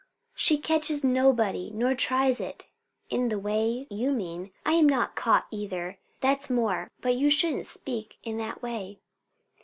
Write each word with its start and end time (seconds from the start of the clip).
"She 0.33 0.57
catches 0.57 1.03
nobody, 1.03 1.69
nor 1.71 1.93
tries 1.93 2.39
it, 2.39 2.65
in 3.11 3.29
the 3.29 3.37
way 3.37 3.85
you 3.91 4.11
mean. 4.11 4.51
I 4.65 4.71
am 4.73 4.89
not 4.89 5.15
caught, 5.15 5.45
either; 5.51 5.99
that's 6.21 6.49
more; 6.49 6.89
but 7.01 7.13
you 7.13 7.29
shouldn't 7.29 7.67
speak 7.67 8.17
in 8.23 8.37
that 8.37 8.63
way." 8.63 8.99